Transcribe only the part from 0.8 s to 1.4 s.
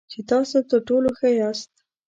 ټولو ښه